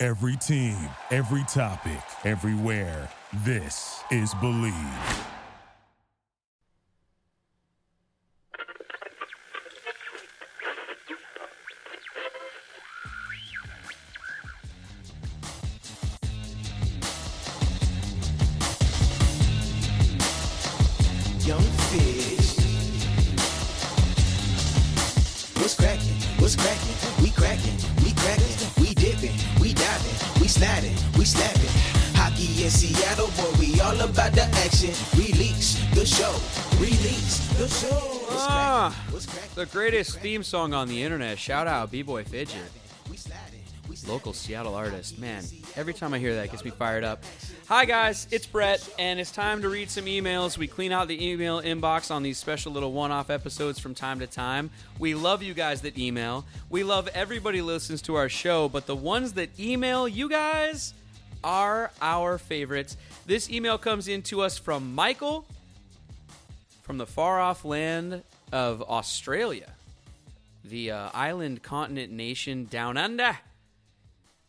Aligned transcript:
Every 0.00 0.36
team, 0.36 0.76
every 1.10 1.42
topic, 1.48 1.98
everywhere. 2.24 3.08
This 3.44 4.00
is 4.12 4.32
Bleav. 4.34 4.72
Young 21.44 21.60
fish. 21.90 22.56
What's 25.56 25.74
cracking? 25.74 26.14
What's 26.38 26.54
cracking? 26.54 27.07
In 33.18 33.32
Seattle, 33.32 33.52
boy, 33.52 33.58
we 33.58 33.80
all 33.80 34.00
about 34.00 34.32
the 34.32 34.42
action. 34.42 34.90
Release 35.18 35.78
the 35.94 36.06
show, 36.06 36.32
release 36.80 37.48
the 37.58 37.68
show. 37.68 38.20
Ah, 38.30 38.90
cracking? 38.94 39.12
What's 39.14 39.26
cracking? 39.26 39.50
the 39.54 39.66
greatest 39.66 40.18
theme 40.20 40.42
song 40.42 40.72
on 40.74 40.88
the 40.88 41.02
internet. 41.02 41.38
Shout 41.38 41.66
out 41.66 41.90
B-Boy 41.90 42.24
Fidget, 42.24 42.62
We 43.10 43.16
sliding, 43.16 43.60
we 43.88 43.96
sliding. 43.96 44.12
local 44.14 44.32
Seattle 44.32 44.74
artist. 44.74 45.18
Man, 45.18 45.44
every 45.76 45.94
time 45.94 46.14
I 46.14 46.18
hear 46.18 46.34
that, 46.34 46.44
it 46.46 46.50
gets 46.50 46.64
me 46.64 46.70
fired 46.70 47.04
up. 47.04 47.22
Hi 47.68 47.84
guys, 47.84 48.28
it's 48.30 48.46
Brett, 48.46 48.88
and 48.98 49.18
it's 49.20 49.30
time 49.32 49.60
to 49.62 49.68
read 49.68 49.90
some 49.90 50.06
emails. 50.06 50.56
We 50.56 50.66
clean 50.68 50.92
out 50.92 51.08
the 51.08 51.28
email 51.28 51.60
inbox 51.60 52.10
on 52.10 52.22
these 52.22 52.38
special 52.38 52.72
little 52.72 52.92
one-off 52.92 53.28
episodes 53.30 53.78
from 53.78 53.94
time 53.94 54.20
to 54.20 54.26
time. 54.26 54.70
We 54.98 55.14
love 55.14 55.42
you 55.42 55.52
guys 55.54 55.82
that 55.82 55.98
email. 55.98 56.46
We 56.70 56.82
love 56.84 57.08
everybody 57.08 57.60
listens 57.62 58.00
to 58.02 58.14
our 58.14 58.28
show, 58.28 58.68
but 58.68 58.86
the 58.86 58.96
ones 58.96 59.32
that 59.34 59.58
email 59.60 60.06
you 60.08 60.30
guys 60.30 60.94
are 61.42 61.90
our 62.00 62.38
favorites. 62.38 62.96
This 63.26 63.50
email 63.50 63.78
comes 63.78 64.08
in 64.08 64.22
to 64.22 64.42
us 64.42 64.58
from 64.58 64.94
Michael 64.94 65.46
from 66.82 66.96
the 66.96 67.06
far 67.06 67.38
off 67.38 67.64
land 67.66 68.22
of 68.50 68.80
Australia, 68.82 69.70
the 70.64 70.90
uh, 70.90 71.10
island 71.12 71.62
continent 71.62 72.10
nation 72.10 72.64
down 72.64 72.96
under. 72.96 73.36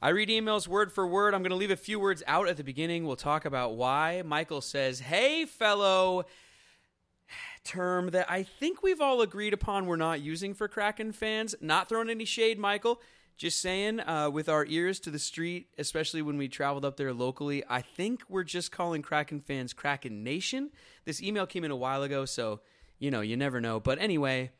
I 0.02 0.10
read 0.10 0.30
emails 0.30 0.66
word 0.66 0.94
for 0.94 1.06
word. 1.06 1.34
I'm 1.34 1.42
going 1.42 1.50
to 1.50 1.58
leave 1.58 1.72
a 1.72 1.76
few 1.76 2.00
words 2.00 2.24
out 2.26 2.48
at 2.48 2.56
the 2.56 2.64
beginning. 2.64 3.06
We'll 3.06 3.18
talk 3.18 3.44
about 3.44 3.76
why. 3.76 4.22
Michael 4.26 4.62
says, 4.62 5.02
Hey, 5.02 5.44
fellow 5.44 6.26
term 7.66 8.12
that 8.12 8.32
I 8.32 8.44
think 8.44 8.82
we've 8.82 9.02
all 9.02 9.22
agreed 9.22 9.54
upon 9.54 9.86
we're 9.86 9.98
not 9.98 10.22
using 10.22 10.54
for 10.54 10.70
Kraken 10.70 11.12
fans. 11.12 11.56
Not 11.60 11.90
throwing 11.90 12.10
any 12.10 12.24
shade, 12.24 12.58
Michael. 12.58 13.02
Just 13.40 13.62
saying, 13.62 14.02
uh, 14.02 14.30
with 14.30 14.50
our 14.50 14.66
ears 14.66 15.00
to 15.00 15.10
the 15.10 15.18
street, 15.18 15.70
especially 15.78 16.22
when 16.22 16.38
we 16.38 16.50
traveled 16.50 16.84
up 16.84 16.98
there 16.98 17.14
locally, 17.14 17.64
I 17.70 17.82
think 17.82 18.22
we're 18.28 18.44
just 18.44 18.70
calling 18.70 19.02
Kraken 19.02 19.40
fans 19.40 19.72
Kraken 19.72 20.26
Nation. 20.26 20.72
This 21.06 21.24
email 21.24 21.48
came 21.48 21.64
in 21.64 21.72
a 21.72 21.76
while 21.78 22.04
ago, 22.04 22.26
so, 22.26 22.60
you 23.00 23.10
know, 23.10 23.22
you 23.22 23.38
never 23.38 23.62
know. 23.62 23.80
But 23.80 23.98
anyway, 23.98 24.52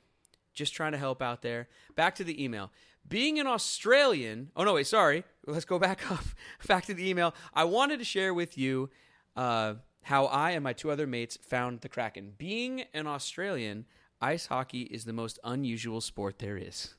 just 0.54 0.74
trying 0.74 0.94
to 0.94 0.98
help 0.98 1.22
out 1.22 1.42
there. 1.42 1.68
Back 1.98 2.16
to 2.16 2.24
the 2.24 2.42
email. 2.42 2.72
Being 3.06 3.38
an 3.38 3.48
Australian, 3.48 4.50
oh 4.56 4.64
no, 4.64 4.76
wait, 4.76 4.88
sorry. 4.88 5.26
Let's 5.46 5.66
go 5.66 5.78
back 5.78 6.10
up. 6.14 6.24
back 6.66 6.86
to 6.86 6.94
the 6.94 7.10
email. 7.10 7.36
I 7.54 7.66
wanted 7.66 8.00
to 8.00 8.06
share 8.06 8.34
with 8.34 8.58
you 8.58 8.92
uh, 9.36 9.74
how 10.04 10.28
I 10.28 10.52
and 10.52 10.64
my 10.64 10.72
two 10.72 10.90
other 10.90 11.06
mates 11.06 11.38
found 11.42 11.82
the 11.82 11.90
Kraken. 11.90 12.32
Being 12.38 12.86
an 12.94 13.08
Australian, 13.08 13.88
ice 14.22 14.46
hockey 14.46 14.84
is 14.84 15.04
the 15.04 15.12
most 15.12 15.38
unusual 15.44 16.00
sport 16.00 16.40
there 16.40 16.56
is. 16.56 16.96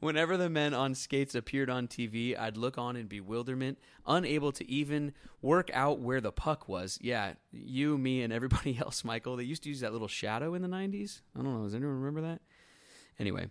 Whenever 0.00 0.36
the 0.36 0.48
men 0.48 0.74
on 0.74 0.94
skates 0.94 1.34
appeared 1.34 1.68
on 1.68 1.88
TV, 1.88 2.38
I'd 2.38 2.56
look 2.56 2.78
on 2.78 2.94
in 2.94 3.06
bewilderment, 3.06 3.78
unable 4.06 4.52
to 4.52 4.70
even 4.70 5.12
work 5.42 5.70
out 5.74 5.98
where 5.98 6.20
the 6.20 6.30
puck 6.30 6.68
was. 6.68 6.98
Yeah, 7.00 7.32
you, 7.50 7.98
me, 7.98 8.22
and 8.22 8.32
everybody 8.32 8.78
else, 8.80 9.04
Michael. 9.04 9.36
They 9.36 9.44
used 9.44 9.64
to 9.64 9.68
use 9.68 9.80
that 9.80 9.92
little 9.92 10.08
shadow 10.08 10.54
in 10.54 10.62
the 10.62 10.68
90s. 10.68 11.22
I 11.36 11.42
don't 11.42 11.52
know. 11.52 11.64
Does 11.64 11.74
anyone 11.74 12.00
remember 12.00 12.20
that? 12.20 12.40
Anyway, 13.18 13.48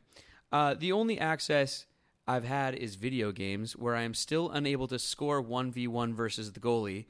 uh, 0.53 0.73
the 0.73 0.93
only 0.93 1.19
access 1.19 1.85
I've 2.25 2.45
had 2.45 2.75
is 2.75 2.95
video 2.95 3.33
games 3.33 3.75
where 3.75 3.95
I 3.95 4.03
am 4.03 4.13
still 4.13 4.49
unable 4.49 4.87
to 4.87 4.99
score 4.99 5.43
1v1 5.43 6.13
versus 6.13 6.53
the 6.53 6.61
goalie. 6.61 7.05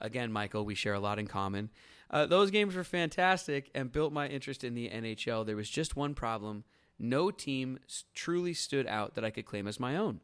Again, 0.00 0.32
Michael, 0.32 0.64
we 0.64 0.74
share 0.74 0.94
a 0.94 1.00
lot 1.00 1.20
in 1.20 1.28
common. 1.28 1.70
Uh, 2.10 2.26
those 2.26 2.50
games 2.50 2.74
were 2.74 2.82
fantastic 2.82 3.70
and 3.72 3.92
built 3.92 4.12
my 4.12 4.26
interest 4.26 4.64
in 4.64 4.74
the 4.74 4.88
NHL. 4.88 5.46
There 5.46 5.54
was 5.54 5.70
just 5.70 5.94
one 5.94 6.14
problem 6.14 6.64
no 7.00 7.30
team 7.30 7.78
truly 8.14 8.54
stood 8.54 8.86
out 8.86 9.14
that 9.14 9.24
I 9.24 9.30
could 9.30 9.46
claim 9.46 9.66
as 9.66 9.80
my 9.80 9.96
own. 9.96 10.20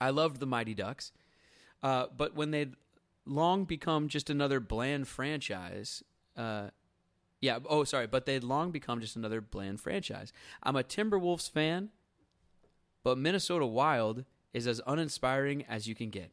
I 0.00 0.10
loved 0.10 0.40
the 0.40 0.46
Mighty 0.46 0.74
Ducks, 0.74 1.12
uh, 1.82 2.06
but 2.16 2.34
when 2.34 2.50
they'd 2.50 2.74
long 3.24 3.64
become 3.64 4.08
just 4.08 4.30
another 4.30 4.60
bland 4.60 5.08
franchise, 5.08 6.02
uh, 6.36 6.68
yeah, 7.40 7.58
oh, 7.68 7.84
sorry, 7.84 8.06
but 8.06 8.26
they'd 8.26 8.44
long 8.44 8.70
become 8.70 9.00
just 9.00 9.16
another 9.16 9.40
bland 9.40 9.80
franchise. 9.80 10.32
I'm 10.62 10.76
a 10.76 10.82
Timberwolves 10.82 11.50
fan, 11.50 11.90
but 13.04 13.18
Minnesota 13.18 13.66
Wild 13.66 14.24
is 14.52 14.66
as 14.66 14.80
uninspiring 14.86 15.64
as 15.68 15.86
you 15.86 15.94
can 15.94 16.10
get. 16.10 16.32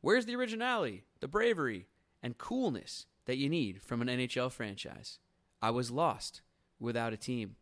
Where's 0.00 0.26
the 0.26 0.36
originality, 0.36 1.04
the 1.20 1.28
bravery, 1.28 1.86
and 2.22 2.38
coolness 2.38 3.06
that 3.26 3.36
you 3.36 3.48
need 3.48 3.82
from 3.82 4.02
an 4.02 4.08
NHL 4.08 4.50
franchise? 4.50 5.18
I 5.60 5.70
was 5.70 5.90
lost 5.90 6.40
without 6.80 7.12
a 7.12 7.16
team. 7.16 7.56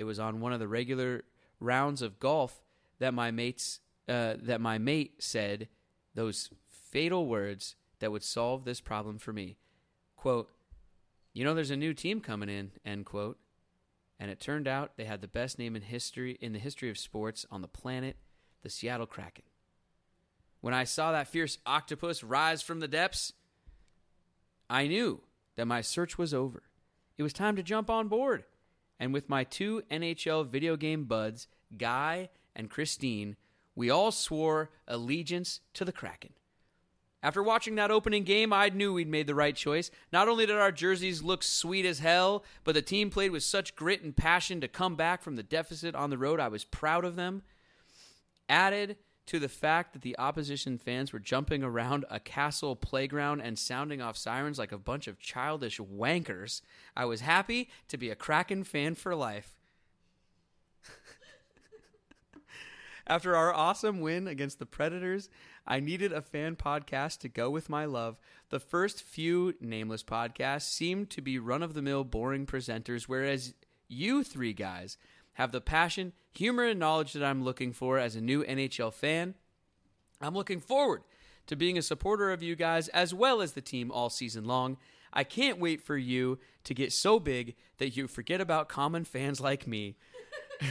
It 0.00 0.04
was 0.04 0.18
on 0.18 0.40
one 0.40 0.54
of 0.54 0.60
the 0.60 0.66
regular 0.66 1.24
rounds 1.60 2.00
of 2.00 2.18
golf 2.18 2.62
that 3.00 3.12
my 3.12 3.30
mates 3.30 3.80
uh, 4.08 4.36
that 4.40 4.58
my 4.58 4.78
mate 4.78 5.22
said 5.22 5.68
those 6.14 6.48
fatal 6.70 7.26
words 7.26 7.76
that 7.98 8.10
would 8.10 8.24
solve 8.24 8.64
this 8.64 8.80
problem 8.80 9.18
for 9.18 9.34
me. 9.34 9.58
Quote, 10.16 10.48
you 11.34 11.44
know 11.44 11.52
there's 11.52 11.70
a 11.70 11.76
new 11.76 11.92
team 11.92 12.22
coming 12.22 12.48
in, 12.48 12.70
end 12.82 13.04
quote. 13.04 13.38
And 14.18 14.30
it 14.30 14.40
turned 14.40 14.66
out 14.66 14.96
they 14.96 15.04
had 15.04 15.20
the 15.20 15.28
best 15.28 15.58
name 15.58 15.76
in 15.76 15.82
history 15.82 16.38
in 16.40 16.54
the 16.54 16.58
history 16.58 16.88
of 16.88 16.96
sports 16.96 17.44
on 17.50 17.60
the 17.60 17.68
planet, 17.68 18.16
the 18.62 18.70
Seattle 18.70 19.06
Kraken. 19.06 19.44
When 20.62 20.72
I 20.72 20.84
saw 20.84 21.12
that 21.12 21.28
fierce 21.28 21.58
octopus 21.66 22.24
rise 22.24 22.62
from 22.62 22.80
the 22.80 22.88
depths, 22.88 23.34
I 24.70 24.86
knew 24.86 25.20
that 25.56 25.66
my 25.66 25.82
search 25.82 26.16
was 26.16 26.32
over. 26.32 26.62
It 27.18 27.22
was 27.22 27.34
time 27.34 27.54
to 27.56 27.62
jump 27.62 27.90
on 27.90 28.08
board. 28.08 28.44
And 29.00 29.14
with 29.14 29.30
my 29.30 29.44
two 29.44 29.82
NHL 29.90 30.46
video 30.46 30.76
game 30.76 31.04
buds, 31.04 31.48
Guy 31.76 32.28
and 32.54 32.68
Christine, 32.68 33.36
we 33.74 33.88
all 33.88 34.12
swore 34.12 34.70
allegiance 34.86 35.60
to 35.72 35.86
the 35.86 35.92
Kraken. 35.92 36.34
After 37.22 37.42
watching 37.42 37.74
that 37.74 37.90
opening 37.90 38.24
game, 38.24 38.52
I 38.52 38.68
knew 38.68 38.92
we'd 38.92 39.08
made 39.08 39.26
the 39.26 39.34
right 39.34 39.56
choice. 39.56 39.90
Not 40.12 40.28
only 40.28 40.46
did 40.46 40.56
our 40.56 40.72
jerseys 40.72 41.22
look 41.22 41.42
sweet 41.42 41.86
as 41.86 41.98
hell, 41.98 42.44
but 42.64 42.74
the 42.74 42.82
team 42.82 43.10
played 43.10 43.30
with 43.30 43.42
such 43.42 43.74
grit 43.74 44.02
and 44.02 44.16
passion 44.16 44.60
to 44.60 44.68
come 44.68 44.96
back 44.96 45.22
from 45.22 45.36
the 45.36 45.42
deficit 45.42 45.94
on 45.94 46.10
the 46.10 46.18
road. 46.18 46.40
I 46.40 46.48
was 46.48 46.64
proud 46.64 47.04
of 47.04 47.16
them. 47.16 47.42
Added 48.48 48.96
to 49.30 49.38
the 49.38 49.48
fact 49.48 49.92
that 49.92 50.02
the 50.02 50.18
opposition 50.18 50.76
fans 50.76 51.12
were 51.12 51.20
jumping 51.20 51.62
around 51.62 52.04
a 52.10 52.18
castle 52.18 52.74
playground 52.74 53.40
and 53.40 53.56
sounding 53.56 54.02
off 54.02 54.16
sirens 54.16 54.58
like 54.58 54.72
a 54.72 54.78
bunch 54.78 55.06
of 55.06 55.20
childish 55.20 55.78
wankers, 55.78 56.62
I 56.96 57.04
was 57.04 57.20
happy 57.20 57.70
to 57.86 57.96
be 57.96 58.10
a 58.10 58.16
Kraken 58.16 58.64
fan 58.64 58.96
for 58.96 59.14
life. 59.14 59.54
After 63.06 63.36
our 63.36 63.54
awesome 63.54 64.00
win 64.00 64.26
against 64.26 64.58
the 64.58 64.66
Predators, 64.66 65.28
I 65.64 65.78
needed 65.78 66.12
a 66.12 66.22
fan 66.22 66.56
podcast 66.56 67.20
to 67.20 67.28
go 67.28 67.50
with 67.50 67.70
my 67.70 67.84
love. 67.84 68.18
The 68.48 68.58
first 68.58 69.00
few 69.00 69.54
nameless 69.60 70.02
podcasts 70.02 70.62
seemed 70.62 71.08
to 71.10 71.20
be 71.20 71.38
run 71.38 71.62
of 71.62 71.74
the 71.74 71.82
mill, 71.82 72.02
boring 72.02 72.46
presenters, 72.46 73.04
whereas 73.04 73.54
you 73.86 74.24
three 74.24 74.54
guys 74.54 74.96
have 75.40 75.52
the 75.52 75.60
passion, 75.60 76.12
humor, 76.32 76.64
and 76.64 76.78
knowledge 76.78 77.14
that 77.14 77.24
I'm 77.24 77.42
looking 77.42 77.72
for 77.72 77.98
as 77.98 78.14
a 78.14 78.20
new 78.20 78.44
NHL 78.44 78.92
fan. 78.92 79.34
I'm 80.20 80.34
looking 80.34 80.60
forward 80.60 81.02
to 81.46 81.56
being 81.56 81.78
a 81.78 81.82
supporter 81.82 82.30
of 82.30 82.42
you 82.42 82.54
guys 82.54 82.88
as 82.88 83.14
well 83.14 83.40
as 83.40 83.52
the 83.52 83.62
team 83.62 83.90
all 83.90 84.10
season 84.10 84.44
long. 84.44 84.76
I 85.14 85.24
can't 85.24 85.58
wait 85.58 85.80
for 85.80 85.96
you 85.96 86.38
to 86.64 86.74
get 86.74 86.92
so 86.92 87.18
big 87.18 87.56
that 87.78 87.96
you 87.96 88.06
forget 88.06 88.42
about 88.42 88.68
common 88.68 89.04
fans 89.04 89.40
like 89.40 89.66
me. 89.66 89.96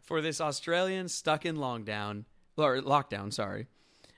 for 0.00 0.22
this 0.22 0.40
Australian 0.40 1.08
stuck 1.08 1.44
in 1.44 1.56
lockdown 1.56 2.24
or 2.56 2.78
lockdown. 2.78 3.30
Sorry, 3.30 3.66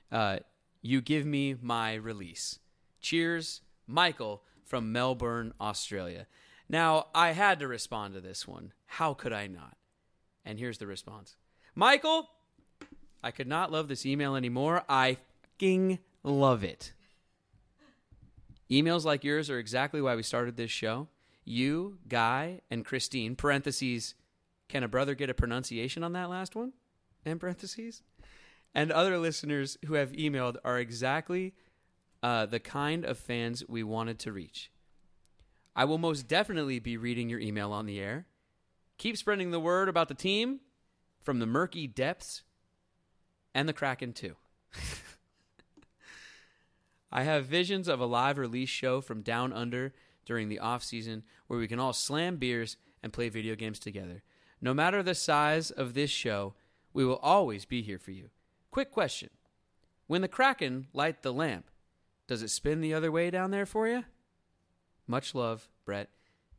uh, 0.09 0.37
you 0.81 1.01
give 1.01 1.25
me 1.25 1.53
my 1.61 1.95
release. 1.95 2.59
Cheers, 3.01 3.59
Michael 3.87 4.43
from 4.63 4.93
Melbourne, 4.93 5.53
Australia. 5.59 6.27
Now 6.69 7.07
I 7.15 7.31
had 7.31 7.59
to 7.59 7.67
respond 7.67 8.13
to 8.13 8.21
this 8.21 8.47
one. 8.47 8.73
How 8.85 9.13
could 9.13 9.33
I 9.33 9.47
not? 9.47 9.77
And 10.45 10.59
here's 10.59 10.77
the 10.77 10.87
response, 10.87 11.35
Michael. 11.75 12.29
I 13.23 13.31
could 13.31 13.47
not 13.47 13.71
love 13.71 13.87
this 13.87 14.05
email 14.05 14.35
anymore. 14.35 14.83
I 14.87 15.17
fucking 15.41 15.99
love 16.23 16.63
it. 16.63 16.93
Emails 18.69 19.05
like 19.05 19.23
yours 19.23 19.49
are 19.49 19.59
exactly 19.59 20.01
why 20.01 20.15
we 20.15 20.23
started 20.23 20.55
this 20.55 20.71
show. 20.71 21.07
You, 21.43 21.97
Guy, 22.07 22.61
and 22.69 22.85
Christine, 22.85 23.35
parentheses, 23.35 24.13
can 24.67 24.83
a 24.83 24.87
brother 24.87 25.15
get 25.15 25.29
a 25.29 25.33
pronunciation 25.33 26.03
on 26.03 26.13
that 26.13 26.29
last 26.29 26.55
one? 26.55 26.73
In 27.25 27.39
parentheses. 27.39 28.03
And 28.75 28.91
other 28.91 29.17
listeners 29.17 29.77
who 29.85 29.93
have 29.93 30.11
emailed 30.11 30.57
are 30.63 30.77
exactly 30.77 31.53
uh, 32.21 32.45
the 32.45 32.59
kind 32.59 33.05
of 33.05 33.17
fans 33.17 33.63
we 33.67 33.83
wanted 33.83 34.19
to 34.19 34.31
reach. 34.31 34.69
I 35.77 35.85
will 35.85 35.99
most 35.99 36.27
definitely 36.27 36.79
be 36.79 36.97
reading 36.97 37.29
your 37.29 37.39
email 37.39 37.71
on 37.71 37.85
the 37.85 37.99
air. 37.99 38.25
Keep 38.97 39.15
spreading 39.15 39.51
the 39.51 39.59
word 39.59 39.87
about 39.87 40.07
the 40.07 40.15
team 40.15 40.61
from 41.21 41.37
the 41.37 41.45
murky 41.45 41.85
depths 41.85 42.41
and 43.53 43.69
the 43.69 43.73
Kraken, 43.73 44.11
too. 44.11 44.35
I 47.11 47.21
have 47.21 47.45
visions 47.45 47.87
of 47.87 47.99
a 47.99 48.07
live 48.07 48.39
release 48.39 48.69
show 48.69 49.01
from 49.01 49.21
Down 49.21 49.53
Under 49.53 49.93
during 50.25 50.49
the 50.49 50.57
off 50.57 50.83
season 50.83 51.21
where 51.45 51.59
we 51.59 51.67
can 51.67 51.79
all 51.79 51.93
slam 51.93 52.37
beers 52.37 52.77
and 53.03 53.13
play 53.13 53.29
video 53.29 53.55
games 53.55 53.77
together. 53.77 54.23
No 54.59 54.73
matter 54.73 55.03
the 55.03 55.13
size 55.13 55.69
of 55.69 55.93
this 55.93 56.09
show, 56.09 56.55
we 56.91 57.05
will 57.05 57.17
always 57.17 57.65
be 57.65 57.83
here 57.83 57.99
for 57.99 58.09
you. 58.09 58.31
Quick 58.71 58.89
question. 58.91 59.29
When 60.07 60.21
the 60.21 60.27
Kraken 60.27 60.87
light 60.91 61.21
the 61.21 61.31
lamp, 61.31 61.69
does 62.25 62.41
it 62.41 62.49
spin 62.49 62.81
the 62.81 62.95
other 62.95 63.11
way 63.11 63.29
down 63.29 63.51
there 63.51 63.67
for 63.67 63.87
you? 63.87 64.05
Much 65.07 65.33
love, 65.33 65.69
Brett. 65.85 66.09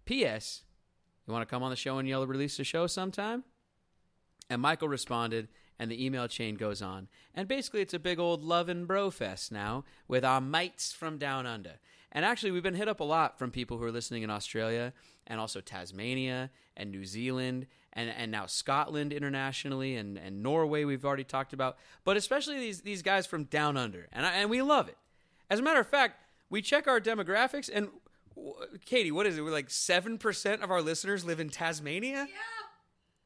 P.S. 0.05 0.63
You 1.27 1.33
want 1.33 1.47
to 1.47 1.51
come 1.51 1.63
on 1.63 1.71
the 1.71 1.77
show 1.77 1.99
and 1.99 2.09
yell 2.09 2.27
release 2.27 2.57
the 2.57 2.65
show 2.65 2.87
sometime? 2.87 3.45
And 4.49 4.63
Michael 4.63 4.89
responded, 4.89 5.49
and 5.79 5.91
the 5.91 6.05
email 6.05 6.27
chain 6.27 6.55
goes 6.55 6.81
on. 6.81 7.09
And 7.35 7.47
basically, 7.47 7.83
it's 7.83 7.95
a 7.95 7.99
big 7.99 8.19
old 8.19 8.43
love 8.43 8.69
and 8.69 8.87
bro 8.87 9.11
fest 9.11 9.53
now 9.53 9.85
with 10.09 10.25
our 10.25 10.41
mates 10.41 10.93
from 10.93 11.19
down 11.19 11.47
under. 11.47 11.75
And 12.11 12.25
actually, 12.25 12.51
we've 12.51 12.63
been 12.63 12.75
hit 12.75 12.89
up 12.89 13.01
a 13.01 13.05
lot 13.05 13.39
from 13.39 13.51
people 13.51 13.77
who 13.77 13.85
are 13.85 13.93
listening 13.93 14.23
in 14.23 14.31
Australia 14.31 14.95
and 15.27 15.39
also 15.39 15.61
Tasmania 15.61 16.51
and 16.77 16.91
New 16.91 17.05
Zealand 17.05 17.67
and, 17.93 18.09
and 18.11 18.33
now 18.33 18.47
Scotland 18.47 19.13
internationally 19.13 19.97
and, 19.97 20.17
and 20.17 20.43
Norway, 20.43 20.85
we've 20.85 21.05
already 21.05 21.25
talked 21.25 21.53
about, 21.53 21.77
but 22.05 22.17
especially 22.17 22.59
these, 22.59 22.81
these 22.81 23.03
guys 23.03 23.27
from 23.27 23.45
down 23.45 23.77
under. 23.77 24.09
And, 24.13 24.25
I, 24.25 24.33
and 24.35 24.49
we 24.49 24.63
love 24.63 24.89
it. 24.89 24.97
As 25.51 25.59
a 25.59 25.63
matter 25.63 25.81
of 25.81 25.87
fact, 25.87 26.23
we 26.49 26.63
check 26.63 26.89
our 26.89 27.01
demographics 27.01 27.69
and 27.73 27.89
Katie, 28.85 29.13
what 29.13 29.27
is 29.27 29.39
it? 29.39 29.43
We're 29.43 29.51
like 29.51 29.69
7% 29.69 30.63
of 30.63 30.71
our 30.71 30.83
listeners 30.83 31.25
live 31.25 31.41
in 31.41 31.51
Tasmania? 31.51 32.27
Yeah. 32.29 32.59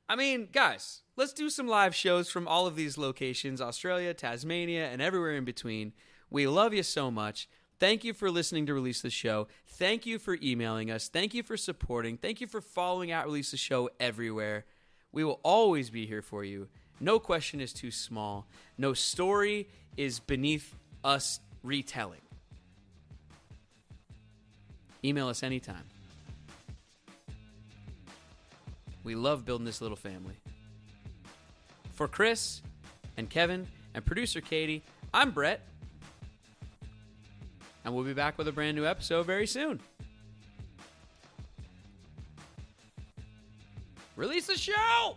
I 0.08 0.16
mean, 0.16 0.48
guys, 0.52 1.02
let's 1.16 1.32
do 1.32 1.48
some 1.48 1.66
live 1.66 1.94
shows 1.94 2.30
from 2.30 2.46
all 2.46 2.66
of 2.66 2.76
these 2.76 2.98
locations 2.98 3.60
Australia, 3.60 4.12
Tasmania, 4.12 4.86
and 4.88 5.00
everywhere 5.00 5.34
in 5.36 5.44
between. 5.44 5.92
We 6.30 6.46
love 6.46 6.74
you 6.74 6.82
so 6.82 7.10
much. 7.10 7.48
Thank 7.78 8.04
you 8.04 8.12
for 8.12 8.30
listening 8.30 8.66
to 8.66 8.74
Release 8.74 9.00
the 9.00 9.10
Show. 9.10 9.48
Thank 9.66 10.06
you 10.06 10.18
for 10.18 10.38
emailing 10.42 10.90
us. 10.90 11.08
Thank 11.08 11.34
you 11.34 11.42
for 11.42 11.56
supporting. 11.56 12.16
Thank 12.16 12.40
you 12.40 12.46
for 12.46 12.60
following 12.60 13.10
out 13.10 13.24
Release 13.24 13.50
the 13.50 13.56
Show 13.56 13.90
everywhere. 13.98 14.66
We 15.10 15.24
will 15.24 15.40
always 15.42 15.90
be 15.90 16.06
here 16.06 16.22
for 16.22 16.44
you. 16.44 16.68
No 17.00 17.18
question 17.18 17.60
is 17.60 17.72
too 17.72 17.90
small. 17.90 18.46
No 18.78 18.94
story 18.94 19.68
is 19.96 20.20
beneath 20.20 20.76
us 21.02 21.40
retelling. 21.62 22.20
Email 25.04 25.28
us 25.28 25.42
anytime. 25.42 25.84
We 29.04 29.14
love 29.14 29.44
building 29.44 29.64
this 29.64 29.80
little 29.80 29.96
family. 29.96 30.34
For 31.92 32.06
Chris 32.06 32.62
and 33.16 33.28
Kevin 33.28 33.66
and 33.94 34.04
producer 34.04 34.40
Katie, 34.40 34.82
I'm 35.12 35.32
Brett. 35.32 35.60
And 37.84 37.94
we'll 37.94 38.04
be 38.04 38.14
back 38.14 38.38
with 38.38 38.46
a 38.46 38.52
brand 38.52 38.76
new 38.76 38.86
episode 38.86 39.26
very 39.26 39.46
soon. 39.46 39.80
Release 44.14 44.46
the 44.46 44.56
show! 44.56 45.16